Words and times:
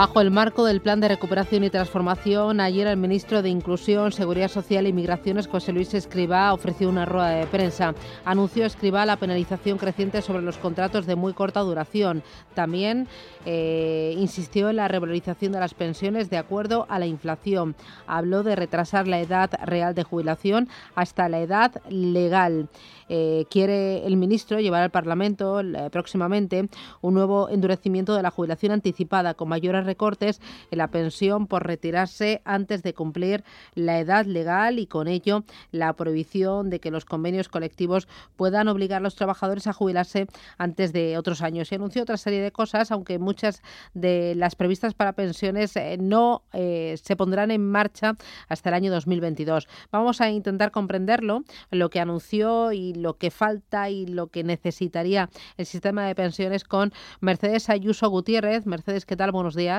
Bajo 0.00 0.22
el 0.22 0.30
marco 0.30 0.64
del 0.64 0.80
Plan 0.80 0.98
de 0.98 1.08
Recuperación 1.08 1.62
y 1.62 1.68
Transformación, 1.68 2.58
ayer 2.60 2.86
el 2.86 2.96
ministro 2.96 3.42
de 3.42 3.50
Inclusión, 3.50 4.12
Seguridad 4.12 4.48
Social 4.48 4.86
e 4.86 4.94
Migraciones, 4.94 5.46
José 5.46 5.72
Luis 5.72 5.92
Escribá, 5.92 6.54
ofreció 6.54 6.88
una 6.88 7.04
rueda 7.04 7.28
de 7.28 7.46
prensa. 7.46 7.94
Anunció 8.24 8.64
Escribá 8.64 9.04
la 9.04 9.18
penalización 9.18 9.76
creciente 9.76 10.22
sobre 10.22 10.40
los 10.40 10.56
contratos 10.56 11.04
de 11.04 11.16
muy 11.16 11.34
corta 11.34 11.60
duración. 11.60 12.22
También 12.54 13.08
eh, 13.44 14.14
insistió 14.16 14.70
en 14.70 14.76
la 14.76 14.88
revalorización 14.88 15.52
de 15.52 15.60
las 15.60 15.74
pensiones 15.74 16.30
de 16.30 16.38
acuerdo 16.38 16.86
a 16.88 16.98
la 16.98 17.04
inflación. 17.04 17.76
Habló 18.06 18.42
de 18.42 18.56
retrasar 18.56 19.06
la 19.06 19.20
edad 19.20 19.50
real 19.66 19.94
de 19.94 20.02
jubilación 20.02 20.70
hasta 20.94 21.28
la 21.28 21.40
edad 21.40 21.72
legal. 21.90 22.70
Eh, 23.12 23.44
quiere 23.50 24.06
el 24.06 24.16
ministro 24.16 24.60
llevar 24.60 24.82
al 24.82 24.90
Parlamento 24.90 25.60
eh, 25.60 25.90
próximamente 25.90 26.68
un 27.00 27.14
nuevo 27.14 27.48
endurecimiento 27.48 28.14
de 28.14 28.22
la 28.22 28.30
jubilación 28.30 28.70
anticipada 28.70 29.34
con 29.34 29.48
mayores 29.48 29.84
recortes 29.90 30.40
en 30.70 30.78
la 30.78 30.88
pensión 30.88 31.46
por 31.48 31.66
retirarse 31.66 32.40
antes 32.44 32.82
de 32.82 32.94
cumplir 32.94 33.42
la 33.74 33.98
edad 33.98 34.24
legal 34.24 34.78
y 34.78 34.86
con 34.86 35.08
ello 35.08 35.44
la 35.72 35.92
prohibición 35.94 36.70
de 36.70 36.78
que 36.78 36.92
los 36.92 37.04
convenios 37.04 37.48
colectivos 37.48 38.06
puedan 38.36 38.68
obligar 38.68 38.98
a 38.98 39.02
los 39.08 39.16
trabajadores 39.16 39.66
a 39.66 39.72
jubilarse 39.72 40.26
antes 40.58 40.92
de 40.92 41.18
otros 41.18 41.42
años. 41.42 41.72
Y 41.72 41.74
anunció 41.74 42.02
otra 42.02 42.16
serie 42.16 42.40
de 42.40 42.52
cosas, 42.52 42.92
aunque 42.92 43.18
muchas 43.18 43.62
de 43.94 44.34
las 44.36 44.54
previstas 44.54 44.94
para 44.94 45.12
pensiones 45.12 45.74
eh, 45.76 45.96
no 45.98 46.42
se 46.52 47.16
pondrán 47.16 47.50
en 47.50 47.68
marcha 47.68 48.16
hasta 48.48 48.68
el 48.70 48.74
año 48.74 48.92
2022. 48.92 49.66
Vamos 49.90 50.20
a 50.20 50.30
intentar 50.30 50.70
comprenderlo, 50.70 51.42
lo 51.70 51.90
que 51.90 52.00
anunció 52.00 52.72
y 52.72 52.94
lo 52.94 53.18
que 53.18 53.30
falta 53.30 53.90
y 53.90 54.06
lo 54.06 54.28
que 54.28 54.44
necesitaría 54.44 55.30
el 55.56 55.66
sistema 55.66 56.06
de 56.06 56.14
pensiones 56.14 56.64
con 56.64 56.92
Mercedes 57.20 57.70
Ayuso 57.70 58.08
Gutiérrez. 58.08 58.66
Mercedes, 58.66 59.06
¿qué 59.06 59.16
tal? 59.16 59.32
Buenos 59.32 59.54
días. 59.54 59.69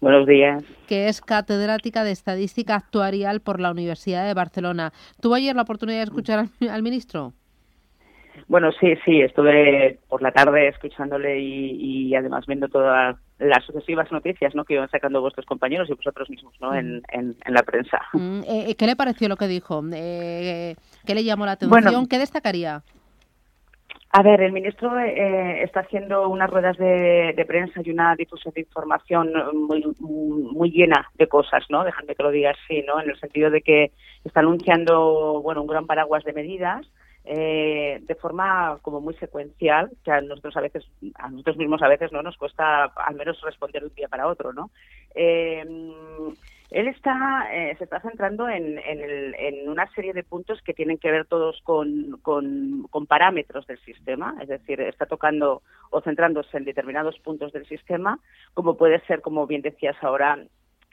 Buenos 0.00 0.26
días. 0.26 0.62
Que 0.86 1.08
es 1.08 1.20
catedrática 1.20 2.04
de 2.04 2.12
Estadística 2.12 2.76
Actuarial 2.76 3.40
por 3.40 3.58
la 3.58 3.70
Universidad 3.70 4.26
de 4.26 4.34
Barcelona. 4.34 4.92
¿Tuvo 5.20 5.34
ayer 5.34 5.56
la 5.56 5.62
oportunidad 5.62 5.98
de 5.98 6.04
escuchar 6.04 6.46
al, 6.70 6.82
ministro? 6.82 7.32
Bueno, 8.46 8.70
sí, 8.78 8.94
sí, 9.04 9.20
estuve 9.20 9.98
por 10.08 10.22
la 10.22 10.30
tarde 10.30 10.68
escuchándole 10.68 11.40
y, 11.40 12.14
además 12.14 12.46
viendo 12.46 12.68
todas 12.68 13.16
las 13.38 13.64
sucesivas 13.64 14.10
noticias 14.12 14.54
¿no? 14.54 14.64
que 14.64 14.74
iban 14.74 14.88
sacando 14.88 15.20
vuestros 15.20 15.46
compañeros 15.46 15.88
y 15.90 15.94
vosotros 15.94 16.30
mismos 16.30 16.54
¿no? 16.60 16.74
en, 16.74 17.02
en, 17.10 17.36
la 17.48 17.62
prensa. 17.62 18.00
Mm, 18.12 18.40
eh, 18.40 18.70
eh, 18.70 18.74
¿Qué 18.76 18.86
le 18.86 18.96
pareció 18.96 19.28
lo 19.28 19.36
que 19.36 19.48
dijo? 19.48 19.82
Eh, 19.92 20.76
¿Qué 21.04 21.14
le 21.14 21.24
llamó 21.24 21.44
la 21.44 21.52
atención? 21.52 22.06
¿Qué 22.06 22.18
destacaría? 22.18 22.82
A 24.10 24.22
ver, 24.22 24.40
el 24.40 24.52
ministro 24.52 24.98
eh, 24.98 25.62
está 25.62 25.80
haciendo 25.80 26.28
unas 26.28 26.48
ruedas 26.48 26.78
de, 26.78 27.44
prensa 27.46 27.82
y 27.84 27.90
una 27.90 28.16
difusión 28.16 28.54
de 28.54 28.62
información 28.62 29.30
muy, 29.54 29.84
muy 30.00 30.70
llena 30.70 31.10
de 31.14 31.26
cosas, 31.26 31.64
¿no? 31.68 31.84
Déjame 31.84 32.14
que 32.14 32.22
lo 32.22 32.30
diga 32.30 32.52
así, 32.52 32.82
¿no? 32.86 33.00
En 33.00 33.10
el 33.10 33.20
sentido 33.20 33.50
de 33.50 33.60
que 33.60 33.92
está 34.24 34.40
anunciando, 34.40 35.42
bueno, 35.42 35.60
un 35.60 35.66
gran 35.66 35.86
paraguas 35.86 36.24
de 36.24 36.32
medidas 36.32 36.86
eh, 37.30 38.00
de 38.00 38.14
forma 38.14 38.78
como 38.80 39.02
muy 39.02 39.12
secuencial, 39.14 39.90
que 40.02 40.10
a 40.10 40.22
nosotros 40.22 40.56
a 40.56 40.62
veces, 40.62 40.84
a 41.16 41.28
nosotros 41.28 41.58
mismos 41.58 41.82
a 41.82 41.88
veces 41.88 42.10
no 42.10 42.22
nos 42.22 42.38
cuesta 42.38 42.84
al 42.84 43.14
menos 43.16 43.38
responder 43.42 43.82
de 43.82 43.88
un 43.88 43.94
día 43.94 44.08
para 44.08 44.26
otro, 44.26 44.54
¿no? 44.54 44.70
Eh, 45.14 45.62
él 46.70 46.88
está, 46.88 47.48
eh, 47.52 47.74
se 47.78 47.84
está 47.84 48.00
centrando 48.00 48.48
en, 48.48 48.78
en, 48.78 49.68
una 49.68 49.90
serie 49.92 50.12
de 50.12 50.22
puntos 50.22 50.60
que 50.62 50.74
tienen 50.74 50.98
que 50.98 51.10
ver 51.10 51.26
todos 51.26 51.60
con, 51.62 52.18
con, 52.22 53.06
parámetros 53.06 53.66
del 53.66 53.78
sistema, 53.80 54.36
es 54.40 54.48
decir, 54.48 54.80
está 54.82 55.06
tocando 55.06 55.62
o 55.90 56.00
centrándose 56.02 56.56
en 56.56 56.64
determinados 56.64 57.18
puntos 57.20 57.52
del 57.52 57.66
sistema, 57.66 58.18
como 58.52 58.76
puede 58.76 59.00
ser, 59.06 59.22
como 59.22 59.46
bien 59.46 59.62
decías 59.62 59.96
ahora, 60.02 60.38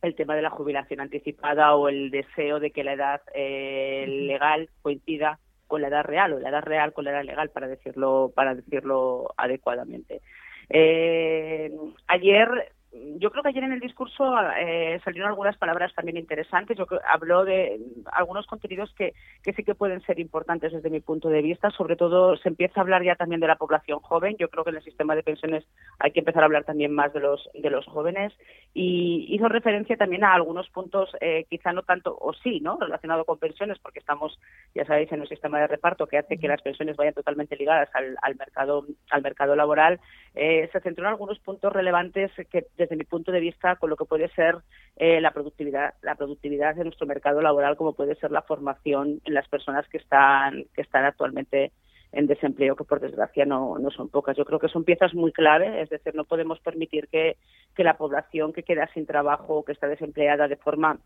el 0.02 0.16
tema 0.16 0.36
de 0.36 0.42
la 0.42 0.50
jubilación 0.50 1.02
anticipada 1.02 1.76
o 1.76 1.90
el 1.90 2.10
deseo 2.10 2.60
de 2.60 2.72
que 2.72 2.84
la 2.84 2.94
edad 2.94 3.22
legal 3.34 4.70
coincida 4.82 5.40
con 5.68 5.82
la 5.82 5.88
edad 5.88 6.04
real 6.04 6.34
o 6.34 6.40
la 6.40 6.50
edad 6.50 6.64
real 6.64 6.94
con 6.94 7.06
la 7.06 7.12
edad 7.12 7.24
legal 7.24 7.50
para 7.50 7.68
decirlo 7.68 8.32
para 8.36 8.56
decirlo 8.56 9.34
adecuadamente. 9.38 10.22
Eh, 10.70 11.72
ayer 12.08 12.72
yo 13.18 13.32
creo 13.32 13.44
que 13.44 13.50
ayer 13.50 13.64
en 13.64 13.74
el 13.74 13.80
discurso 13.80 14.36
eh, 14.58 15.00
salieron 15.04 15.30
algunas 15.30 15.58
palabras 15.58 15.94
también 15.94 16.18
interesantes. 16.18 16.78
Yo 16.78 16.86
habló 17.08 17.44
de 17.44 17.80
algunos 18.12 18.46
contenidos 18.48 18.94
que, 18.98 19.14
que, 19.44 19.54
sí 19.54 19.64
que 19.64 19.76
pueden 19.76 20.02
ser 20.02 20.20
importantes 20.20 20.72
desde 20.72 20.90
mi 20.90 21.00
punto 21.00 21.30
de 21.30 21.42
vista. 21.42 21.70
Sobre 21.72 21.96
todo 21.96 22.38
se 22.38 22.50
empieza 22.50 22.80
a 22.80 22.84
hablar 22.84 23.04
ya 23.04 23.16
también 23.16 23.42
de 23.42 23.48
la 23.48 23.58
población 23.58 24.00
joven. 24.00 24.36
Yo 24.38 24.50
creo 24.50 24.64
que 24.64 24.70
en 24.70 24.78
el 24.78 24.84
sistema 24.84 25.16
de 25.16 25.24
pensiones 25.24 25.66
hay 26.00 26.12
que 26.12 26.20
empezar 26.20 26.44
a 26.44 26.46
hablar 26.46 26.64
también 26.64 26.94
más 26.94 27.14
de 27.14 27.20
los 27.20 27.50
de 27.54 27.70
los 27.70 27.86
jóvenes. 27.86 28.34
Y 28.74 29.28
hizo 29.30 29.48
referencia 29.48 29.98
también 29.98 30.24
a 30.24 30.34
algunos 30.34 30.70
puntos, 30.70 31.10
eh, 31.22 31.46
quizá 31.50 31.74
no 31.74 31.84
tanto, 31.84 32.18
o 32.20 32.34
sí, 32.34 32.60
¿no? 32.60 32.78
Relacionado 32.78 33.26
con 33.26 33.40
pensiones, 33.40 33.80
porque 33.80 34.00
estamos, 34.00 34.40
ya 34.74 34.86
sabéis, 34.86 35.12
en 35.12 35.22
un 35.22 35.28
sistema 35.28 35.60
de 35.60 35.68
reparto 35.68 36.08
que 36.08 36.18
hace 36.18 36.38
que 36.38 36.48
las 36.48 36.62
pensiones 36.62 36.98
vayan 36.98 37.14
totalmente 37.14 37.56
ligadas 37.56 37.90
al, 37.94 38.18
al 38.22 38.36
mercado 38.36 38.86
al 39.10 39.22
mercado 39.22 39.56
laboral. 39.56 40.00
Eh, 40.34 40.70
se 40.72 40.80
centró 40.82 41.06
en 41.06 41.12
algunos 41.12 41.40
puntos 41.40 41.72
relevantes 41.72 42.32
que 42.50 42.66
desde 42.86 42.96
mi 42.96 43.04
punto 43.04 43.32
de 43.32 43.40
vista 43.40 43.76
con 43.76 43.90
lo 43.90 43.98
que 43.98 44.06
puede 44.06 44.30
ser 44.30 44.56
eh, 44.96 45.20
la 45.22 45.32
productividad 45.32 45.96
la 46.02 46.16
productividad 46.16 46.76
de 46.76 46.84
nuestro 46.84 47.06
mercado 47.06 47.42
laboral 47.42 47.76
como 47.76 47.94
puede 47.94 48.16
ser 48.16 48.32
la 48.32 48.42
formación 48.42 49.22
en 49.26 49.34
las 49.34 49.48
personas 49.48 49.88
que 49.90 49.98
están 49.98 50.66
que 50.74 50.82
están 50.82 51.06
actualmente 51.06 51.72
en 52.12 52.28
desempleo 52.28 52.76
que 52.76 52.86
por 52.86 53.02
desgracia 53.02 53.46
no, 53.46 53.78
no 53.78 53.92
son 53.92 54.10
pocas. 54.10 54.38
Yo 54.38 54.46
creo 54.46 54.58
que 54.58 54.70
son 54.70 54.86
piezas 54.86 55.14
muy 55.14 55.34
clave, 55.34 55.82
es 55.82 55.90
decir, 55.90 56.16
no 56.16 56.24
podemos 56.24 56.60
permitir 56.62 57.10
que, 57.10 57.36
que 57.76 57.84
la 57.84 57.98
población 57.98 58.54
que 58.54 58.64
queda 58.64 58.90
sin 58.94 59.06
trabajo 59.06 59.56
o 59.56 59.66
que 59.66 59.74
está 59.74 59.88
desempleada 59.88 60.48
de 60.48 60.56
forma 60.56 60.98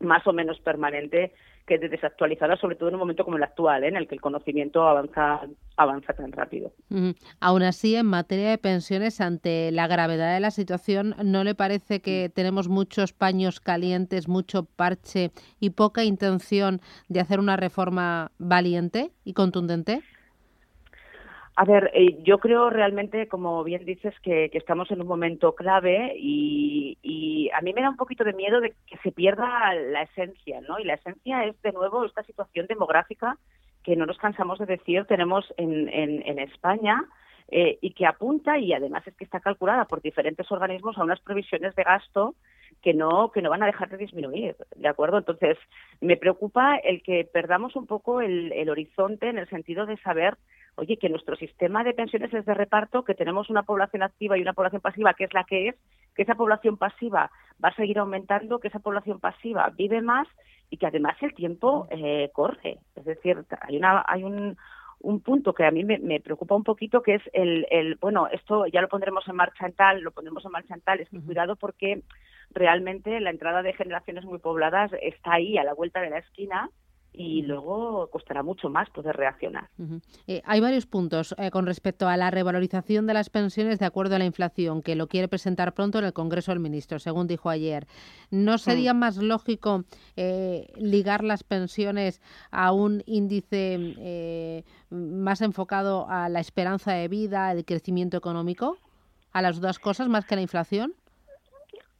más 0.00 0.26
o 0.26 0.32
menos 0.32 0.60
permanente 0.60 1.32
que 1.66 1.78
desactualizada, 1.78 2.56
sobre 2.56 2.76
todo 2.76 2.88
en 2.88 2.94
un 2.94 3.00
momento 3.00 3.24
como 3.24 3.36
el 3.36 3.42
actual, 3.42 3.82
¿eh? 3.82 3.88
en 3.88 3.96
el 3.96 4.06
que 4.06 4.14
el 4.14 4.20
conocimiento 4.20 4.86
avanza, 4.86 5.40
avanza 5.76 6.12
tan 6.12 6.30
rápido. 6.30 6.72
Aún 7.40 7.62
así, 7.64 7.96
en 7.96 8.06
materia 8.06 8.50
de 8.50 8.58
pensiones, 8.58 9.20
ante 9.20 9.72
la 9.72 9.88
gravedad 9.88 10.32
de 10.32 10.40
la 10.40 10.52
situación, 10.52 11.16
¿no 11.24 11.42
le 11.42 11.56
parece 11.56 12.00
que 12.00 12.30
tenemos 12.32 12.68
muchos 12.68 13.12
paños 13.12 13.58
calientes, 13.58 14.28
mucho 14.28 14.64
parche 14.64 15.32
y 15.58 15.70
poca 15.70 16.04
intención 16.04 16.80
de 17.08 17.20
hacer 17.20 17.40
una 17.40 17.56
reforma 17.56 18.30
valiente 18.38 19.10
y 19.24 19.32
contundente? 19.32 20.02
A 21.58 21.64
ver, 21.64 21.90
eh, 21.94 22.18
yo 22.22 22.38
creo 22.38 22.68
realmente, 22.68 23.28
como 23.28 23.64
bien 23.64 23.86
dices, 23.86 24.14
que, 24.20 24.50
estamos 24.52 24.90
en 24.90 25.00
un 25.00 25.06
momento 25.06 25.54
clave 25.54 26.14
y, 26.14 27.50
a 27.54 27.62
mí 27.62 27.72
me 27.72 27.80
da 27.80 27.88
un 27.88 27.96
poquito 27.96 28.24
de 28.24 28.34
miedo 28.34 28.60
de 28.60 28.74
que 28.86 28.98
se 28.98 29.12
pierda 29.12 29.72
la 29.72 30.02
esencia, 30.02 30.60
¿no? 30.60 30.78
Y 30.78 30.84
la 30.84 30.94
esencia 30.94 31.44
es, 31.44 31.60
de 31.62 31.72
nuevo, 31.72 32.04
esta 32.04 32.22
situación 32.24 32.66
demográfica 32.66 33.38
que 33.82 33.96
no 33.96 34.04
nos 34.04 34.18
cansamos 34.18 34.58
de 34.58 34.66
decir 34.66 35.06
tenemos 35.06 35.54
en, 35.56 36.38
España 36.40 37.02
eh, 37.48 37.78
y 37.80 37.92
que 37.92 38.04
apunta, 38.04 38.58
y 38.58 38.74
además 38.74 39.06
es 39.06 39.14
que 39.14 39.24
está 39.24 39.40
calculada 39.40 39.86
por 39.86 40.02
diferentes 40.02 40.50
organismos, 40.52 40.98
a 40.98 41.04
unas 41.04 41.20
previsiones 41.20 41.74
de 41.74 41.84
gasto 41.84 42.34
que 42.82 42.92
no 42.92 43.30
que 43.32 43.40
no 43.40 43.48
van 43.48 43.62
a 43.62 43.66
dejar 43.66 43.88
de 43.88 43.96
disminuir, 43.96 44.56
¿de 44.74 44.88
acuerdo? 44.88 45.16
Entonces, 45.16 45.56
me 46.02 46.18
preocupa 46.18 46.76
el 46.76 47.02
que 47.02 47.24
perdamos 47.24 47.76
un 47.76 47.86
poco 47.86 48.20
el 48.20 48.68
horizonte 48.68 49.30
en 49.30 49.38
el 49.38 49.48
sentido 49.48 49.86
de 49.86 49.96
saber 49.98 50.36
oye, 50.76 50.96
que 50.98 51.08
nuestro 51.08 51.36
sistema 51.36 51.84
de 51.84 51.94
pensiones 51.94 52.32
es 52.32 52.44
de 52.44 52.54
reparto, 52.54 53.04
que 53.04 53.14
tenemos 53.14 53.50
una 53.50 53.62
población 53.62 54.02
activa 54.02 54.38
y 54.38 54.42
una 54.42 54.52
población 54.52 54.80
pasiva 54.80 55.14
que 55.14 55.24
es 55.24 55.34
la 55.34 55.44
que 55.44 55.68
es, 55.68 55.76
que 56.14 56.22
esa 56.22 56.34
población 56.34 56.76
pasiva 56.76 57.30
va 57.62 57.68
a 57.70 57.76
seguir 57.76 57.98
aumentando, 57.98 58.58
que 58.60 58.68
esa 58.68 58.78
población 58.78 59.20
pasiva 59.20 59.72
vive 59.76 60.00
más 60.02 60.28
y 60.70 60.76
que 60.78 60.86
además 60.86 61.16
el 61.22 61.34
tiempo 61.34 61.86
eh, 61.90 62.30
corre. 62.32 62.78
Es 62.94 63.04
decir, 63.04 63.44
hay, 63.60 63.76
una, 63.76 64.04
hay 64.06 64.24
un, 64.24 64.56
un 65.00 65.20
punto 65.20 65.54
que 65.54 65.64
a 65.64 65.70
mí 65.70 65.84
me, 65.84 66.20
preocupa 66.20 66.54
un 66.54 66.64
poquito, 66.64 67.02
que 67.02 67.16
es 67.16 67.22
el, 67.32 67.66
el, 67.70 67.96
bueno, 67.96 68.28
esto 68.28 68.66
ya 68.66 68.80
lo 68.80 68.88
pondremos 68.88 69.26
en 69.28 69.36
marcha 69.36 69.66
en 69.66 69.72
tal, 69.72 70.00
lo 70.00 70.10
pondremos 70.10 70.44
en 70.44 70.50
marcha 70.50 70.74
en 70.74 70.80
tal, 70.80 71.00
es 71.00 71.08
que 71.08 71.20
cuidado 71.20 71.56
porque 71.56 72.02
realmente 72.50 73.20
la 73.20 73.30
entrada 73.30 73.62
de 73.62 73.74
generaciones 73.74 74.24
muy 74.24 74.38
pobladas 74.38 74.90
está 75.02 75.34
ahí, 75.34 75.58
a 75.58 75.64
la 75.64 75.74
vuelta 75.74 76.00
de 76.00 76.10
la 76.10 76.18
esquina, 76.18 76.70
y 77.16 77.42
luego 77.42 78.08
costará 78.10 78.42
mucho 78.42 78.68
más 78.68 78.90
poder 78.90 79.16
reaccionar. 79.16 79.70
Eh, 80.26 80.42
hay 80.44 80.60
varios 80.60 80.84
puntos 80.86 81.34
eh, 81.38 81.50
con 81.50 81.64
respecto 81.64 82.08
a 82.08 82.16
la 82.18 82.30
revalorización 82.30 83.06
de 83.06 83.14
las 83.14 83.30
pensiones 83.30 83.78
de 83.78 83.86
acuerdo 83.86 84.16
a 84.16 84.18
la 84.18 84.26
inflación, 84.26 84.82
que 84.82 84.94
lo 84.94 85.08
quiere 85.08 85.26
presentar 85.26 85.72
pronto 85.72 85.98
en 85.98 86.04
el 86.04 86.12
Congreso 86.12 86.52
del 86.52 86.60
Ministro, 86.60 86.98
según 86.98 87.26
dijo 87.26 87.48
ayer. 87.48 87.86
¿No 88.30 88.56
mm. 88.56 88.58
sería 88.58 88.92
más 88.92 89.16
lógico 89.16 89.84
eh, 90.16 90.70
ligar 90.76 91.24
las 91.24 91.42
pensiones 91.42 92.20
a 92.50 92.72
un 92.72 93.02
índice 93.06 94.64
más 94.90 95.40
enfocado 95.40 96.06
a 96.08 96.28
la 96.28 96.40
esperanza 96.40 96.92
de 96.92 97.08
vida, 97.08 97.48
al 97.48 97.64
crecimiento 97.64 98.18
económico? 98.18 98.76
¿A 99.32 99.40
las 99.40 99.60
dos 99.60 99.78
cosas 99.78 100.08
más 100.08 100.26
que 100.26 100.34
a 100.34 100.36
la 100.36 100.42
inflación? 100.42 100.94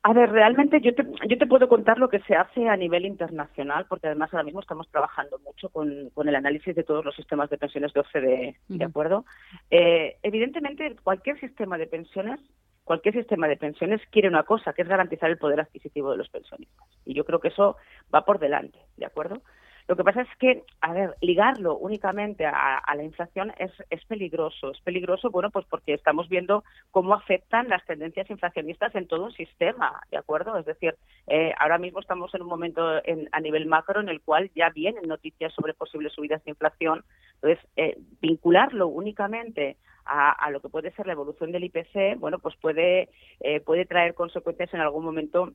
A 0.09 0.13
ver, 0.13 0.31
realmente 0.31 0.81
yo 0.81 0.95
te, 0.95 1.05
yo 1.29 1.37
te 1.37 1.49
puedo 1.49 1.69
contar 1.69 1.99
lo 1.99 2.09
que 2.09 2.21
se 2.21 2.37
hace 2.37 2.69
a 2.69 2.77
nivel 2.77 3.07
internacional, 3.07 3.87
porque 3.89 4.07
además 4.07 4.33
ahora 4.33 4.45
mismo 4.45 4.61
estamos 4.61 4.89
trabajando 4.89 5.41
mucho 5.41 5.69
con, 5.69 6.11
con 6.11 6.29
el 6.29 6.37
análisis 6.37 6.77
de 6.77 6.85
todos 6.85 7.05
los 7.05 7.17
sistemas 7.17 7.51
de 7.51 7.59
pensiones 7.59 7.93
de 7.93 8.01
OCDE, 8.01 8.57
¿de 8.69 8.85
acuerdo? 8.85 9.25
Eh, 9.69 10.17
evidentemente, 10.23 10.95
cualquier 11.03 11.41
sistema 11.41 11.77
de 11.77 11.89
pensiones, 11.89 12.39
cualquier 12.85 13.15
sistema 13.15 13.49
de 13.49 13.57
pensiones 13.57 14.01
quiere 14.13 14.29
una 14.29 14.45
cosa, 14.45 14.75
que 14.75 14.83
es 14.83 14.89
garantizar 14.89 15.29
el 15.29 15.39
poder 15.39 15.59
adquisitivo 15.59 16.13
de 16.13 16.19
los 16.19 16.29
pensionistas. 16.29 16.87
Y 17.05 17.13
yo 17.13 17.25
creo 17.25 17.41
que 17.41 17.49
eso 17.49 17.77
va 18.15 18.25
por 18.25 18.39
delante, 18.39 18.79
¿de 18.97 19.07
acuerdo? 19.07 19.43
Lo 19.89 19.95
que 19.95 20.03
pasa 20.03 20.23
es 20.23 20.29
que, 20.39 20.65
a 20.81 20.93
ver, 20.93 21.15
ligarlo 21.21 21.77
únicamente 21.77 22.45
a, 22.45 22.83
la 22.97 23.05
inflación 23.05 23.53
es, 23.59 23.71
peligroso. 24.07 24.73
Es 24.73 24.81
peligroso, 24.81 25.31
bueno, 25.31 25.51
pues 25.51 25.65
porque 25.71 25.95
estamos 25.95 26.29
viendo 26.29 26.65
cómo 26.91 27.15
afectan 27.15 27.69
las 27.69 27.85
tendencias 27.87 28.29
inflacionistas 28.29 28.95
en 28.97 29.07
todo 29.07 29.25
un 29.25 29.33
sistema, 29.33 30.01
¿de 30.11 30.17
acuerdo? 30.17 30.59
Es 30.59 30.67
decir, 30.67 30.97
eh, 31.29 31.53
ahora 31.59 31.79
mismo 31.79 32.01
estamos 32.01 32.35
en 32.35 32.43
un 32.43 32.49
momento 32.49 33.01
a 33.31 33.41
nivel 33.41 33.67
macro 33.67 34.01
en 34.01 34.09
el 34.09 34.21
cual 34.23 34.51
ya 34.57 34.71
vienen 34.71 35.07
noticias 35.07 35.53
sobre 35.55 35.75
posibles 35.75 36.13
subidas 36.13 36.43
de 36.45 36.51
inflación. 36.51 37.05
Entonces, 37.35 37.65
eh, 37.77 37.97
vincularlo 38.21 38.89
únicamente 38.89 39.77
a, 40.05 40.51
lo 40.51 40.61
que 40.61 40.69
puede 40.69 40.93
ser 40.93 41.07
la 41.07 41.15
evolución 41.15 41.53
del 41.53 41.65
IPC, 41.65 42.19
bueno, 42.19 42.39
pues 42.39 42.55
eh, 42.65 43.61
puede 43.65 43.87
traer 43.87 44.15
consecuencias 44.15 44.73
en 44.73 44.81
algún 44.81 45.05
momento 45.05 45.53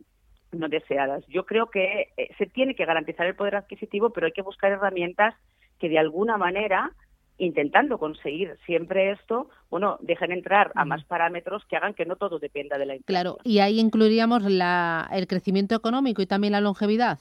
no 0.51 0.67
deseadas. 0.69 1.25
Yo 1.27 1.45
creo 1.45 1.67
que 1.67 2.09
eh, 2.17 2.29
se 2.37 2.45
tiene 2.45 2.75
que 2.75 2.85
garantizar 2.85 3.25
el 3.25 3.35
poder 3.35 3.55
adquisitivo, 3.55 4.11
pero 4.11 4.27
hay 4.27 4.33
que 4.33 4.41
buscar 4.41 4.71
herramientas 4.71 5.35
que 5.79 5.89
de 5.89 5.99
alguna 5.99 6.37
manera 6.37 6.91
intentando 7.37 7.97
conseguir 7.97 8.55
siempre 8.67 9.11
esto, 9.11 9.49
bueno, 9.71 9.97
dejen 10.01 10.31
entrar 10.31 10.71
a 10.75 10.85
más 10.85 11.03
parámetros 11.05 11.63
que 11.67 11.75
hagan 11.75 11.95
que 11.95 12.05
no 12.05 12.15
todo 12.15 12.37
dependa 12.37 12.77
de 12.77 12.85
la 12.85 12.95
inflación. 12.95 13.23
Claro, 13.23 13.37
y 13.43 13.59
ahí 13.59 13.79
incluiríamos 13.79 14.43
la, 14.43 15.09
el 15.11 15.25
crecimiento 15.25 15.73
económico 15.73 16.21
y 16.21 16.27
también 16.27 16.53
la 16.53 16.61
longevidad. 16.61 17.17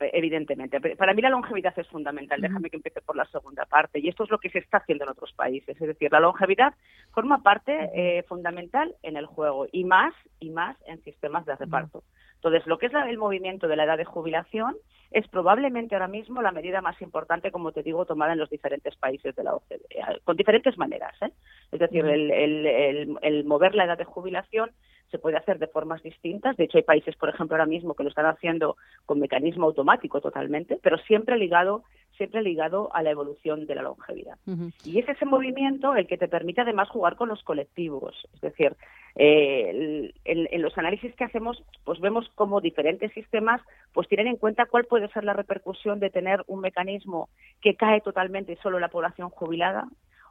Eh, 0.00 0.10
evidentemente. 0.12 0.78
Para 0.96 1.14
mí 1.14 1.22
la 1.22 1.30
longevidad 1.30 1.78
es 1.78 1.86
fundamental. 1.88 2.40
Déjame 2.40 2.68
que 2.68 2.76
empiece 2.76 3.00
por 3.00 3.16
la 3.16 3.24
segunda 3.26 3.64
parte. 3.64 3.98
Y 3.98 4.08
esto 4.08 4.24
es 4.24 4.30
lo 4.30 4.38
que 4.38 4.50
se 4.50 4.58
está 4.58 4.78
haciendo 4.78 5.04
en 5.04 5.10
otros 5.10 5.32
países. 5.32 5.80
Es 5.80 5.86
decir, 5.86 6.12
la 6.12 6.20
longevidad 6.20 6.74
forma 7.12 7.42
parte 7.42 7.90
eh, 7.94 8.22
fundamental 8.24 8.94
en 9.02 9.16
el 9.16 9.26
juego 9.26 9.66
y 9.72 9.84
más 9.84 10.12
y 10.38 10.50
más 10.50 10.76
en 10.86 11.02
sistemas 11.02 11.46
de 11.46 11.56
reparto. 11.56 12.02
Entonces, 12.34 12.66
lo 12.66 12.78
que 12.78 12.86
es 12.86 12.92
el 12.92 13.16
movimiento 13.16 13.66
de 13.66 13.76
la 13.76 13.84
edad 13.84 13.96
de 13.96 14.04
jubilación 14.04 14.76
es 15.10 15.26
probablemente 15.28 15.94
ahora 15.94 16.08
mismo 16.08 16.42
la 16.42 16.52
medida 16.52 16.82
más 16.82 17.00
importante, 17.00 17.50
como 17.50 17.72
te 17.72 17.82
digo, 17.82 18.04
tomada 18.04 18.34
en 18.34 18.38
los 18.38 18.50
diferentes 18.50 18.94
países 18.96 19.34
de 19.34 19.42
la 19.42 19.54
OCDE, 19.54 20.20
con 20.24 20.36
diferentes 20.36 20.76
maneras. 20.76 21.14
¿eh? 21.22 21.32
Es 21.72 21.80
decir, 21.80 22.04
el 22.04 23.44
mover 23.46 23.74
la 23.74 23.84
edad 23.84 23.96
de 23.96 24.04
jubilación 24.04 24.70
se 25.16 25.22
puede 25.22 25.38
hacer 25.38 25.58
de 25.58 25.66
formas 25.66 26.02
distintas. 26.02 26.56
De 26.56 26.64
hecho, 26.64 26.76
hay 26.76 26.84
países, 26.84 27.16
por 27.16 27.30
ejemplo, 27.30 27.56
ahora 27.56 27.66
mismo 27.66 27.94
que 27.94 28.02
lo 28.02 28.10
están 28.10 28.26
haciendo 28.26 28.76
con 29.06 29.18
mecanismo 29.18 29.64
automático 29.64 30.20
totalmente, 30.20 30.78
pero 30.82 30.98
siempre 30.98 31.38
ligado 31.38 31.84
siempre 32.16 32.42
ligado 32.42 32.88
a 32.94 33.02
la 33.02 33.10
evolución 33.10 33.66
de 33.66 33.74
la 33.74 33.82
longevidad. 33.82 34.38
Y 34.84 34.98
es 34.98 35.06
ese 35.06 35.26
movimiento 35.26 35.94
el 35.94 36.06
que 36.06 36.16
te 36.16 36.28
permite 36.28 36.62
además 36.62 36.88
jugar 36.88 37.14
con 37.14 37.28
los 37.28 37.42
colectivos. 37.42 38.14
Es 38.32 38.40
decir, 38.40 38.74
eh, 39.16 40.14
en, 40.24 40.62
los 40.62 40.78
análisis 40.78 41.14
que 41.14 41.24
hacemos, 41.24 41.62
pues 41.84 42.00
vemos 42.00 42.26
cómo 42.34 42.62
diferentes 42.62 43.12
sistemas 43.12 43.60
pues 43.92 44.08
tienen 44.08 44.28
en 44.28 44.36
cuenta 44.36 44.64
cuál 44.64 44.86
puede 44.86 45.08
ser 45.08 45.24
la 45.24 45.34
repercusión 45.34 46.00
de 46.00 46.08
tener 46.08 46.42
un 46.46 46.60
mecanismo 46.60 47.28
que 47.60 47.74
cae 47.74 48.00
totalmente 48.00 48.56
solo 48.62 48.78
en 48.78 48.82
la 48.82 48.88
población 48.88 49.28
jubilada 49.28 49.86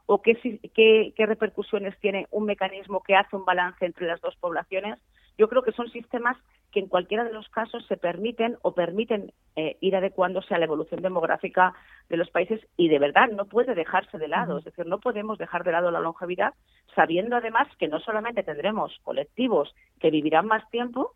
o 0.06 0.22
qué, 0.22 0.60
qué, 0.72 1.26
repercusiones 1.26 1.98
tiene 1.98 2.26
un 2.30 2.44
mecanismo 2.44 3.02
que 3.02 3.16
hace 3.16 3.36
un 3.36 3.44
balance 3.44 3.84
entre 3.84 4.06
las 4.06 4.20
dos 4.20 4.36
poblaciones. 4.36 4.98
Yo 5.36 5.48
creo 5.48 5.62
que 5.62 5.72
son 5.72 5.90
sistemas 5.90 6.36
que 6.72 6.80
en 6.80 6.86
cualquiera 6.86 7.24
de 7.24 7.32
los 7.32 7.48
casos 7.48 7.84
se 7.86 7.96
permiten 7.96 8.56
o 8.62 8.72
permiten 8.72 9.32
eh, 9.56 9.76
ir 9.80 9.96
adecuándose 9.96 10.54
a 10.54 10.58
la 10.58 10.64
evolución 10.64 11.02
demográfica 11.02 11.74
de 12.08 12.16
los 12.16 12.30
países 12.30 12.60
y 12.76 12.88
de 12.88 12.98
verdad 12.98 13.28
no 13.28 13.46
puede 13.46 13.74
dejarse 13.74 14.18
de 14.18 14.28
lado. 14.28 14.58
Es 14.58 14.64
decir, 14.64 14.86
no 14.86 14.98
podemos 14.98 15.38
dejar 15.38 15.64
de 15.64 15.72
lado 15.72 15.90
la 15.90 16.00
longevidad 16.00 16.54
sabiendo 16.94 17.36
además 17.36 17.68
que 17.78 17.88
no 17.88 18.00
solamente 18.00 18.42
tendremos 18.42 18.98
colectivos 19.02 19.74
que 20.00 20.10
vivirán 20.10 20.46
más 20.46 20.68
tiempo, 20.70 21.14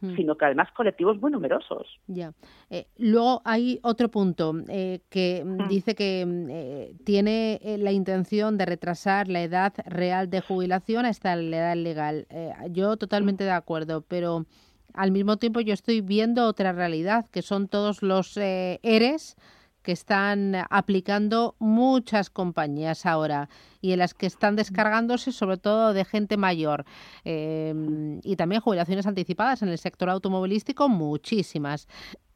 Hmm. 0.00 0.16
sino 0.16 0.36
que 0.36 0.46
además 0.46 0.68
colectivos 0.74 1.20
muy 1.20 1.30
numerosos. 1.30 1.86
Ya. 2.06 2.32
Eh, 2.70 2.86
luego 2.96 3.42
hay 3.44 3.80
otro 3.82 4.10
punto 4.10 4.54
eh, 4.68 5.00
que 5.10 5.44
hmm. 5.44 5.68
dice 5.68 5.94
que 5.94 6.26
eh, 6.50 6.94
tiene 7.04 7.60
la 7.78 7.92
intención 7.92 8.56
de 8.56 8.64
retrasar 8.64 9.28
la 9.28 9.42
edad 9.42 9.74
real 9.84 10.30
de 10.30 10.40
jubilación 10.40 11.04
hasta 11.04 11.36
la 11.36 11.56
edad 11.56 11.76
legal. 11.76 12.26
yo 12.70 12.96
totalmente 12.96 13.44
de 13.44 13.50
acuerdo, 13.50 14.00
pero 14.00 14.46
al 14.94 15.12
mismo 15.12 15.36
tiempo 15.36 15.60
yo 15.60 15.74
estoy 15.74 16.00
viendo 16.00 16.46
otra 16.46 16.72
realidad, 16.72 17.26
que 17.30 17.42
son 17.42 17.68
todos 17.68 18.02
los 18.02 18.36
ERES 18.36 19.36
que 19.82 19.92
están 19.92 20.54
aplicando 20.70 21.54
muchas 21.58 22.30
compañías 22.30 23.06
ahora 23.06 23.48
y 23.80 23.92
en 23.92 23.98
las 23.98 24.14
que 24.14 24.26
están 24.26 24.56
descargándose 24.56 25.32
sobre 25.32 25.56
todo 25.56 25.92
de 25.92 26.04
gente 26.04 26.36
mayor 26.36 26.84
em, 27.24 28.20
y 28.22 28.36
también 28.36 28.60
jubilaciones 28.60 29.06
anticipadas 29.06 29.62
en 29.62 29.68
el 29.68 29.78
sector 29.78 30.10
automovilístico, 30.10 30.88
muchísimas. 30.88 31.88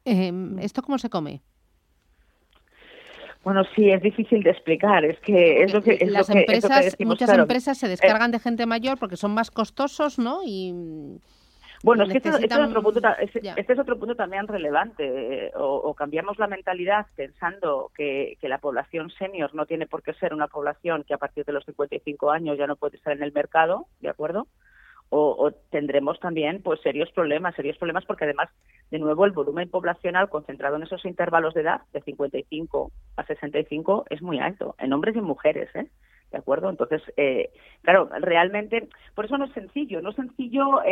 Em, 0.05 0.57
¿Esto 0.59 0.81
cómo 0.81 0.97
se 0.97 1.09
come? 1.09 1.41
Bueno, 3.43 3.61
sí, 3.75 3.91
es 3.91 4.01
difícil 4.01 4.41
de 4.41 4.49
explicar. 4.49 5.05
Es 5.05 5.19
que 5.19 5.61
es 5.61 5.71
lo 5.71 5.79
que 5.79 6.03
las 6.07 6.31
empresas, 6.31 6.95
muchas 6.99 7.29
empresas 7.29 7.77
se 7.77 7.87
descargan 7.87 8.31
de 8.31 8.39
gente 8.39 8.65
mayor 8.65 8.97
porque 8.97 9.17
son 9.17 9.35
más 9.35 9.51
costosos, 9.51 10.17
¿no? 10.17 10.39
Y 10.43 10.73
bueno, 11.85 12.03
es 12.03 12.11
que 12.11 12.17
este, 12.17 12.29
este, 12.29 12.45
es 12.45 12.59
otro 12.59 12.81
punto, 12.81 12.99
este, 13.19 13.73
es 13.73 13.79
otro 13.79 13.97
punto 13.97 14.15
también 14.15 14.47
relevante. 14.47 15.51
O, 15.55 15.93
cambiamos 15.93 16.37
la 16.39 16.47
mentalidad 16.47 17.05
pensando 17.15 17.91
que, 17.95 18.37
que 18.41 18.49
la 18.49 18.57
población 18.57 19.09
senior 19.11 19.53
no 19.55 19.65
tiene 19.65 19.87
por 19.87 20.03
qué 20.03 20.13
ser 20.13 20.33
una 20.33 20.47
población 20.47 21.03
que 21.03 21.13
a 21.13 21.17
partir 21.17 21.45
de 21.45 21.53
los 21.53 21.63
55 21.65 22.31
años 22.31 22.57
ya 22.57 22.67
no 22.67 22.75
puede 22.75 22.97
estar 22.97 23.13
en 23.13 23.23
el 23.23 23.31
mercado, 23.31 23.87
¿de 24.01 24.09
acuerdo? 24.09 24.47
O, 25.09 25.51
tendremos 25.69 26.19
también 26.19 26.61
pues 26.61 26.81
serios 26.81 27.11
problemas, 27.11 27.55
serios 27.55 27.77
problemas 27.77 28.03
porque 28.05 28.25
además, 28.25 28.49
de 28.89 28.99
nuevo, 28.99 29.25
el 29.25 29.31
volumen 29.31 29.69
poblacional 29.69 30.29
concentrado 30.29 30.75
en 30.75 30.83
esos 30.83 31.05
intervalos 31.05 31.53
de 31.53 31.61
edad, 31.61 31.81
de 31.93 32.01
55 32.01 32.91
a 33.15 33.25
65, 33.25 34.05
es 34.09 34.21
muy 34.21 34.39
alto, 34.39 34.75
en 34.79 34.93
hombres 34.93 35.15
y 35.15 35.19
en 35.19 35.25
mujeres, 35.25 35.69
¿eh? 35.75 35.87
¿De 36.31 36.37
acuerdo? 36.37 36.69
Entonces, 36.69 37.01
eh, 37.17 37.51
claro, 37.81 38.09
realmente, 38.19 38.87
por 39.13 39.25
eso 39.25 39.37
no 39.37 39.45
es 39.45 39.53
sencillo, 39.53 40.01
no 40.01 40.09
es 40.09 40.15
sencillo 40.15 40.83
eh, 40.83 40.91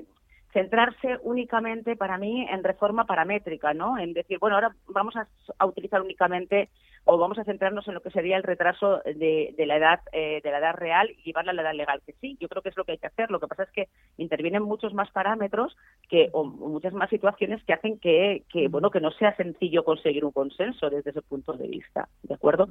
eh, 0.00 0.04
centrarse 0.52 1.18
únicamente 1.22 1.96
para 1.96 2.18
mí 2.18 2.46
en 2.50 2.64
reforma 2.64 3.04
paramétrica, 3.04 3.72
¿no? 3.72 3.98
En 3.98 4.12
decir, 4.12 4.38
bueno, 4.38 4.56
ahora 4.56 4.74
vamos 4.88 5.14
a, 5.16 5.66
utilizar 5.66 6.00
únicamente 6.00 6.70
o 7.04 7.18
vamos 7.18 7.38
a 7.38 7.44
centrarnos 7.44 7.86
en 7.88 7.94
lo 7.94 8.02
que 8.02 8.10
sería 8.10 8.36
el 8.36 8.42
retraso 8.42 9.00
de, 9.04 9.54
la 9.58 9.76
edad 9.76 10.00
de 10.12 10.42
la 10.44 10.58
edad 10.58 10.74
real 10.74 11.10
y 11.10 11.22
llevarla 11.22 11.52
a 11.52 11.54
la 11.54 11.62
edad 11.62 11.74
legal. 11.74 12.02
Que 12.06 12.14
sí, 12.20 12.36
yo 12.40 12.48
creo 12.48 12.62
que 12.62 12.68
es 12.68 12.76
lo 12.76 12.84
que 12.84 12.92
hay 12.92 12.98
que 12.98 13.06
hacer. 13.06 13.30
Lo 13.30 13.40
que 13.40 13.46
pasa 13.46 13.64
es 13.64 13.70
que 13.70 13.88
intervienen 14.16 14.62
muchos 14.62 14.94
más 14.94 15.10
parámetros 15.10 15.76
que 16.08 16.28
o 16.32 16.44
muchas 16.44 16.92
más 16.92 17.10
situaciones 17.10 17.62
que 17.64 17.72
hacen 17.72 17.98
que, 17.98 18.44
que 18.52 18.68
bueno 18.68 18.90
que 18.90 19.00
no 19.00 19.10
sea 19.12 19.34
sencillo 19.36 19.84
conseguir 19.84 20.24
un 20.24 20.32
consenso 20.32 20.90
desde 20.90 21.10
ese 21.10 21.22
punto 21.22 21.52
de 21.54 21.68
vista, 21.68 22.08
¿de 22.22 22.34
acuerdo? 22.34 22.68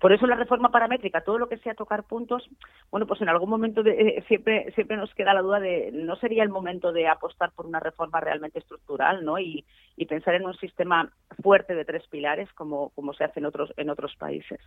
Por 0.00 0.12
eso 0.12 0.26
la 0.26 0.36
reforma 0.36 0.70
paramétrica, 0.70 1.22
todo 1.22 1.38
lo 1.38 1.48
que 1.48 1.58
sea 1.58 1.74
tocar 1.74 2.04
puntos, 2.04 2.48
bueno, 2.90 3.06
pues 3.06 3.20
en 3.20 3.28
algún 3.28 3.50
momento 3.50 3.82
eh, 3.84 4.24
siempre 4.28 4.70
siempre 4.72 4.96
nos 4.96 5.12
queda 5.14 5.34
la 5.34 5.42
duda 5.42 5.60
de 5.60 5.90
no 5.92 6.16
sería 6.16 6.42
el 6.42 6.48
momento 6.50 6.92
de 6.92 7.08
apostar 7.08 7.52
por 7.52 7.66
una 7.66 7.80
reforma 7.80 8.20
realmente 8.20 8.58
estructural, 8.58 9.24
¿no? 9.24 9.38
Y, 9.38 9.64
pensar 10.06 10.34
en 10.34 10.46
un 10.46 10.54
sistema 10.54 11.12
fuerte 11.42 11.74
de 11.74 11.84
tres 11.84 12.06
pilares 12.08 12.48
como, 12.54 12.90
como 12.90 13.12
se 13.14 13.24
hace 13.24 13.40
en 13.40 13.46
otros 13.46 13.72
en 13.76 13.90
otros 13.90 14.14
países. 14.16 14.60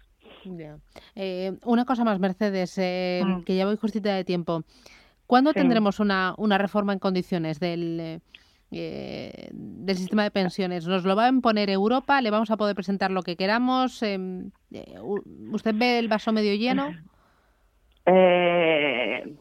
Eh, 1.15 1.53
una 1.65 1.85
cosa 1.85 2.03
más, 2.03 2.19
Mercedes, 2.19 2.77
eh, 2.77 3.21
mm. 3.25 3.43
que 3.43 3.55
ya 3.55 3.65
voy 3.65 3.77
justita 3.77 4.15
de 4.15 4.23
tiempo. 4.23 4.63
¿Cuándo 5.27 5.53
tendremos 5.53 5.99
una, 5.99 6.33
una 6.37 6.57
reforma 6.57 6.91
en 6.93 6.99
condiciones 6.99 7.59
del 7.59 8.21
eh, 8.73 9.49
del 9.51 9.97
sistema 9.97 10.23
de 10.23 10.31
pensiones. 10.31 10.87
¿Nos 10.87 11.03
lo 11.03 11.13
va 11.13 11.25
a 11.25 11.29
imponer 11.29 11.69
Europa? 11.69 12.21
¿Le 12.21 12.31
vamos 12.31 12.51
a 12.51 12.57
poder 12.57 12.73
presentar 12.73 13.11
lo 13.11 13.21
que 13.21 13.35
queramos? 13.35 14.01
Em, 14.01 14.51
eh, 14.71 14.95
¿Usted 15.51 15.75
ve 15.75 15.99
el 15.99 16.07
vaso 16.07 16.31
medio 16.31 16.55
lleno? 16.55 16.95
Eh, 18.05 19.35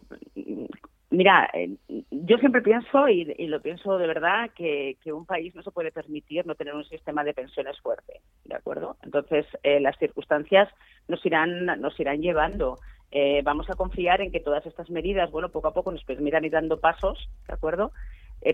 Mira, 1.12 1.50
eh, 1.52 1.74
yo 2.12 2.38
siempre 2.38 2.62
pienso, 2.62 3.08
y, 3.08 3.24
lo 3.48 3.60
pienso 3.60 3.98
de 3.98 4.06
verdad, 4.06 4.50
que, 4.54 4.96
un 5.06 5.26
país 5.26 5.52
no 5.56 5.62
se 5.62 5.72
puede 5.72 5.90
permitir 5.90 6.46
no 6.46 6.54
tener 6.54 6.72
un 6.72 6.84
sistema 6.84 7.24
de 7.24 7.34
pensiones 7.34 7.80
fuerte, 7.80 8.20
¿de 8.44 8.54
acuerdo? 8.54 8.96
Entonces, 9.02 9.44
eh, 9.64 9.80
las 9.80 9.98
circunstancias 9.98 10.68
nos 11.08 11.24
irán, 11.26 11.66
nos 11.80 11.98
irán 11.98 12.22
llevando. 12.22 12.78
Eh, 13.10 13.42
vamos 13.42 13.68
a 13.68 13.74
confiar 13.74 14.20
en 14.20 14.30
que 14.30 14.38
todas 14.38 14.64
estas 14.66 14.88
medidas, 14.88 15.32
bueno, 15.32 15.48
poco 15.48 15.66
a 15.66 15.74
poco 15.74 15.90
nos 15.90 16.04
permitan 16.04 16.44
ir 16.44 16.52
dando 16.52 16.78
pasos, 16.78 17.28
¿de 17.48 17.54
acuerdo? 17.54 17.90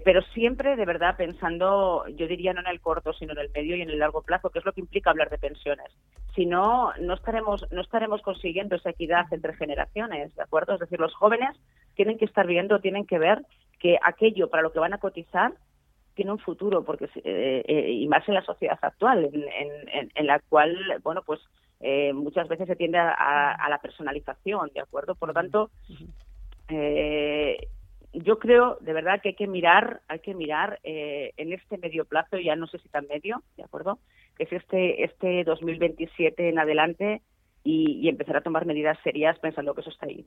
pero 0.05 0.21
siempre, 0.35 0.75
de 0.75 0.85
verdad, 0.85 1.17
pensando, 1.17 2.09
yo 2.09 2.27
diría 2.27 2.53
no 2.53 2.59
en 2.59 2.67
el 2.67 2.81
corto, 2.81 3.13
sino 3.13 3.35
en 3.35 3.39
el 3.39 3.51
medio 3.55 3.77
y 3.77 3.83
en 3.83 3.91
el 3.91 4.01
largo 4.01 4.21
plazo, 4.23 4.51
que 4.51 4.59
es 4.59 4.65
lo 4.65 4.73
que 4.73 4.81
implica 4.81 5.11
hablar 5.11 5.31
de 5.31 5.39
pensiones. 5.39 5.87
Si 6.35 6.45
no, 6.45 6.93
no 6.99 7.15
estaremos, 7.15 7.65
no 7.71 7.83
estaremos 7.83 8.21
consiguiendo 8.23 8.75
esa 8.75 8.91
equidad 8.91 9.33
entre 9.33 9.55
generaciones, 9.55 10.35
¿de 10.35 10.43
acuerdo? 10.43 10.75
Es 10.75 10.81
decir, 10.81 10.99
los 10.99 11.15
jóvenes 11.15 11.57
tienen 11.97 12.19
que 12.19 12.27
estar 12.27 12.47
viendo, 12.47 12.81
tienen 12.81 13.07
que 13.07 13.19
ver 13.19 13.43
que 13.81 13.99
aquello 14.03 14.49
para 14.49 14.63
lo 14.63 14.73
que 14.73 14.79
van 14.79 14.95
a 14.95 14.99
cotizar 14.99 15.53
tiene 16.17 16.33
un 16.33 16.39
futuro, 16.39 16.83
porque 16.83 17.05
eh, 17.25 17.63
eh, 17.67 17.91
y 17.93 18.09
más 18.09 18.27
en 18.27 18.35
la 18.35 18.43
sociedad 18.43 18.79
actual, 18.81 19.31
en, 19.33 20.27
la 20.27 20.41
cual, 20.49 20.75
bueno, 21.03 21.23
pues 21.25 21.41
eh, 21.81 22.13
muchas 22.15 22.49
veces 22.49 22.67
se 22.67 22.75
tiende 22.75 22.99
a, 22.99 23.67
la 23.69 23.79
personalización, 23.79 24.71
¿de 24.75 24.81
acuerdo? 24.81 25.15
Por 25.15 25.29
lo 25.29 25.35
tanto, 25.35 25.71
yo 26.69 28.39
creo 28.39 28.79
de 28.81 28.93
verdad 28.95 29.21
que 29.21 29.29
hay 29.31 29.35
que 29.35 29.47
mirar, 29.47 30.01
hay 30.09 30.21
que 30.21 30.35
mirar 30.35 30.81
en 30.83 31.53
este 31.53 31.77
medio 31.77 32.07
plazo, 32.07 32.39
ya 32.39 32.57
no 32.57 32.67
sé 32.67 32.79
si 32.79 32.89
tan 32.89 33.07
medio, 33.09 33.43
¿de 33.59 33.65
acuerdo? 33.65 33.99
Que 34.39 34.45
es 34.45 34.53
este, 34.53 35.05
este 35.05 35.45
2027 35.45 36.49
en 36.49 36.59
adelante, 36.59 37.21
y, 37.67 38.09
empezar 38.09 38.37
a 38.37 38.41
tomar 38.41 38.65
medidas 38.65 38.97
serias 39.03 39.39
pensando 39.41 39.75
que 39.75 39.81
eso 39.81 39.91
está 39.91 40.07
ahí. 40.07 40.25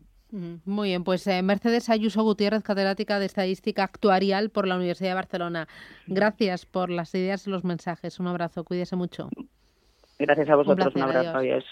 Muy 0.65 0.89
bien, 0.89 1.03
pues 1.03 1.25
eh, 1.27 1.41
Mercedes 1.41 1.89
Ayuso 1.89 2.22
Gutiérrez, 2.24 2.63
catedrática 2.63 3.19
de 3.19 3.25
Estadística 3.25 3.84
Actuarial 3.84 4.50
por 4.50 4.67
la 4.67 4.75
Universidad 4.75 5.12
de 5.12 5.15
Barcelona. 5.15 5.67
Gracias 6.08 6.65
por 6.65 6.89
las 6.89 7.15
ideas 7.15 7.48
y 7.48 7.50
los 7.50 7.63
mensajes. 7.63 8.19
Un 8.19 8.27
abrazo, 8.27 8.65
cuídese 8.65 8.96
mucho. 8.96 9.29
Gracias 10.19 10.50
a 10.50 10.55
vosotros, 10.55 10.93
un, 10.96 11.01
abrazo. 11.01 11.38
adiós. 11.38 11.63